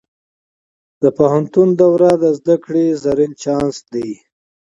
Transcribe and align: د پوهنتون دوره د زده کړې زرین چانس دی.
د 1.01 1.03
پوهنتون 1.17 1.67
دوره 1.81 2.11
د 2.21 2.25
زده 2.37 2.55
کړې 2.63 2.85
زرین 3.03 3.31
چانس 3.43 3.77
دی. 3.93 4.09